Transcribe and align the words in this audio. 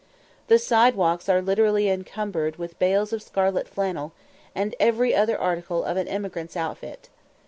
The 0.47 0.57
side 0.57 0.95
walks 0.95 1.29
are 1.29 1.43
literally 1.43 1.87
encumbered 1.87 2.55
with 2.55 2.79
bales 2.79 3.13
of 3.13 3.21
scarlet 3.21 3.67
flannel, 3.67 4.13
and 4.55 4.73
every 4.79 5.13
other 5.13 5.39
article 5.39 5.83
of 5.83 5.95
an 5.95 6.07
emigrant's 6.07 6.57
outfit. 6.57 7.09